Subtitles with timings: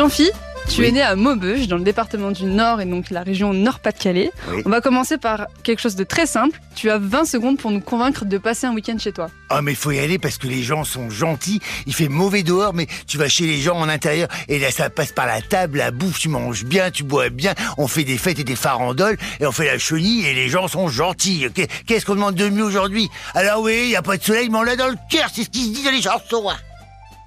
[0.00, 0.30] Jean-Phi,
[0.70, 0.86] tu Oui.
[0.86, 4.30] es né à Maubeuge, dans le département du Nord et donc la région Nord-Pas-de-Calais.
[4.50, 4.62] Oui.
[4.64, 6.58] On va commencer par quelque chose de très simple.
[6.74, 9.26] Tu as 20 secondes pour nous convaincre de passer un week-end chez toi.
[9.50, 11.60] Ah mais faut y aller parce que les gens sont gentils.
[11.86, 14.88] Il fait mauvais dehors, mais tu vas chez les gens en intérieur et là ça
[14.88, 17.52] passe par la table, la bouffe, tu manges bien, tu bois bien.
[17.76, 20.66] On fait des fêtes et des farandoles et on fait la chenille et les gens
[20.66, 21.46] sont gentils.
[21.54, 23.10] Qu'est- Qu'est-ce qu'on demande de mieux aujourd'hui?
[23.34, 25.28] Alors oui, il y a pas de soleil, mais on l'a dans le cœur.
[25.30, 26.48] C'est ce qui se dit dans les chansons.
[26.48, 26.56] hein.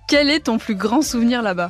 [0.07, 1.70] Quel est ton plus grand souvenir là-bas?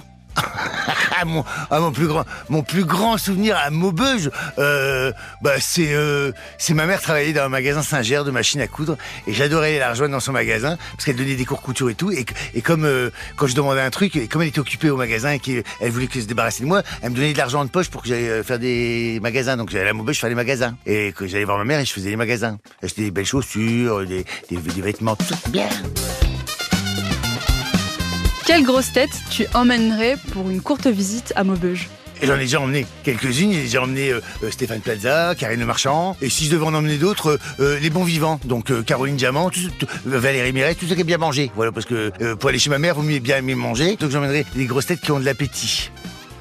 [1.15, 5.11] Ah, mon, ah, mon plus grand, souvenir à Maubeuge, euh,
[5.41, 8.97] bah c'est, euh, c'est ma mère travaillait dans un magasin Saint-Ger de machines à coudre
[9.27, 12.11] et j'adorais la rejoindre dans son magasin parce qu'elle donnait des cours couture et tout
[12.11, 12.25] et,
[12.61, 15.39] comme euh, quand je demandais un truc et comme elle était occupée au magasin et
[15.39, 17.89] qu'elle voulait que je se débarrasse de moi, elle me donnait de l'argent de poche
[17.89, 19.55] pour que j'aille faire des magasins.
[19.55, 21.93] Donc j'allais à Maubeuge faire les magasins et que j'allais voir ma mère et je
[21.93, 22.57] faisais les magasins.
[22.81, 25.35] J'achetais des belles chaussures, des, des, vêtements, tout.
[25.49, 25.69] Bien.
[28.45, 31.89] Quelle grosse tête tu emmènerais pour une courte visite à Maubeuge
[32.21, 33.51] j'en ai déjà emmené quelques-unes.
[33.51, 36.15] J'ai déjà emmené euh, euh, Stéphane Plaza, Karine Le Marchand.
[36.21, 38.39] Et si je devais en emmener d'autres, euh, les bons vivants.
[38.45, 39.51] Donc Caroline Diamant,
[40.05, 41.51] Valérie Miret, tout ce qui est bien mangé.
[41.55, 43.95] Voilà, parce que pour aller chez ma mère, vous mieux bien aimer manger.
[43.97, 45.91] Donc j'emmènerai des grosses têtes qui ont de l'appétit.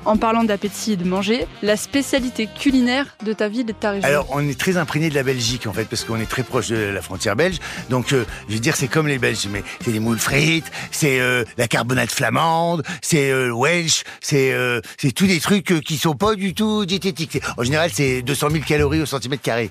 [0.05, 3.93] En parlant d'appétit et de manger, la spécialité culinaire de ta ville et de ta
[3.93, 4.09] région.
[4.09, 6.69] Alors, on est très imprégné de la Belgique, en fait, parce qu'on est très proche
[6.69, 7.59] de la frontière belge.
[7.89, 11.21] Donc, euh, je veux dire, c'est comme les Belges, mais c'est des moules frites, c'est
[11.21, 14.53] euh, la carbonate flamande, c'est euh, le Welsh, c'est
[15.15, 17.41] tous des trucs qui sont pas du tout diététiques.
[17.57, 19.71] En général, c'est 200 000 calories au centimètre carré.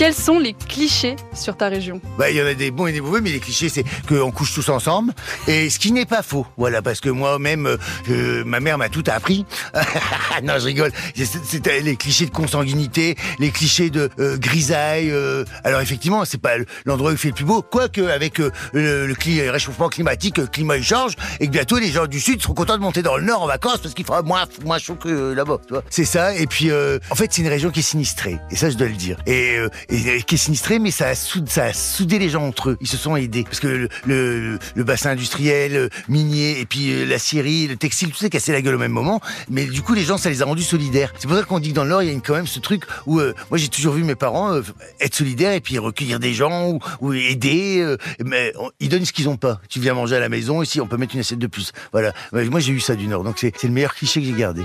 [0.00, 2.92] Quels sont les clichés sur ta région Bah, il y en a des bons et
[2.92, 5.12] des mauvais, mais les clichés, c'est qu'on couche tous ensemble.
[5.46, 6.46] Et ce qui n'est pas faux.
[6.56, 7.76] Voilà, parce que moi-même,
[8.08, 9.44] euh, ma mère m'a tout appris.
[10.42, 10.90] non, je rigole.
[11.14, 15.10] C'est- les clichés de consanguinité, les clichés de euh, grisaille.
[15.10, 15.44] euh.
[15.64, 16.54] Alors effectivement, c'est pas
[16.86, 17.60] l'endroit où il fait le plus beau.
[17.60, 19.14] Quoique, avec le,
[19.50, 22.82] réchauffement climatique, le climat change, et que bientôt les gens du sud seront contents de
[22.82, 25.58] monter dans le nord en vacances parce qu'il fera moins, moins chaud que là-bas.
[25.90, 26.34] C'est ça.
[26.34, 28.38] Et puis, en fait, c'est une région qui est sinistrée.
[28.50, 29.18] Et ça, je dois le dire.
[29.26, 29.58] Et,
[29.90, 32.76] et, qui est sinistrée, mais ça a, soud- ça a soudé les gens entre eux.
[32.80, 33.44] Ils se sont aidés.
[33.44, 38.10] Parce que le, le, le bassin industriel, euh, minier, et puis euh, l'acierie, le textile,
[38.10, 39.20] tout ça cassé la gueule au même moment.
[39.48, 41.12] Mais du coup, les gens, ça les a rendus solidaires.
[41.18, 42.60] C'est pour ça qu'on dit que dans le Nord, il y a quand même ce
[42.60, 44.62] truc où, euh, moi, j'ai toujours vu mes parents euh,
[45.00, 47.78] être solidaires et puis recueillir des gens ou, ou aider.
[47.80, 49.60] euh, mais ils donnent ce qu'ils ont pas.
[49.68, 51.72] Tu viens manger à la maison, ici, on peut mettre une assiette de plus.
[51.92, 52.12] Voilà.
[52.32, 53.24] Moi, j'ai eu ça du Nord.
[53.24, 54.62] Donc, c'est le meilleur cliché que j'ai gardé.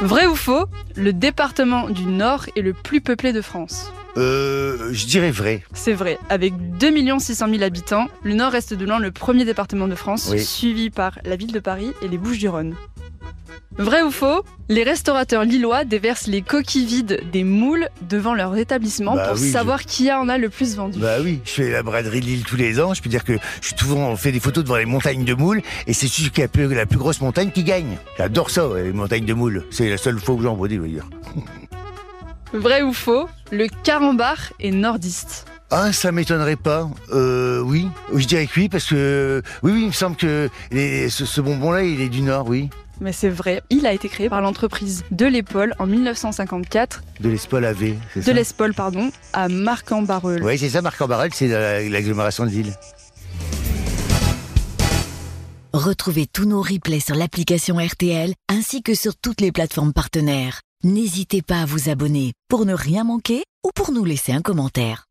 [0.00, 0.66] Vrai ou faux
[0.96, 3.92] Le département du Nord est le plus peuplé de France.
[4.16, 5.62] Euh, je dirais vrai.
[5.74, 9.88] C'est vrai, avec 2 600 000 habitants, le Nord reste de loin le premier département
[9.88, 10.44] de France, Oui.
[10.44, 12.74] suivi par la ville de Paris et les Bouches-du-Rhône.
[13.76, 19.14] Vrai ou faux Les restaurateurs lillois déversent les coquilles vides des moules devant leur établissement
[19.14, 20.98] Bah pour oui, je- savoir qui en a le plus vendu.
[20.98, 22.92] Bah oui, je fais la braderie de Lille tous les ans.
[22.94, 25.34] Je peux dire que je suis souvent on fait des photos devant les montagnes de
[25.34, 27.96] moules et c'est celui qui a plus- la plus grosse montagne qui gagne.
[28.18, 29.64] J'adore ça, les montagnes de moules.
[29.70, 30.82] C'est la seule fois que j'en vois dire.
[32.52, 35.44] Vrai ou faux Le carambar est nordiste.
[35.70, 36.88] Ah, ça m'étonnerait pas.
[37.12, 41.10] Euh, oui, je dirais que oui parce que oui, oui, il me semble que les-
[41.10, 42.70] ce, ce bonbon-là, il est du Nord, oui.
[43.00, 47.64] Mais c'est vrai, il a été créé par l'entreprise de l'Épaule en 1954, De l'Espol
[47.64, 50.42] AV, c'est de ça l'Espol pardon, à Marc-en-Barœul.
[50.42, 52.74] Oui, c'est ça, Marc en Barrel, c'est la- l'agglomération de Lille.
[55.72, 60.60] Retrouvez tous nos replays sur l'application RTL ainsi que sur toutes les plateformes partenaires.
[60.82, 65.04] N'hésitez pas à vous abonner pour ne rien manquer ou pour nous laisser un commentaire.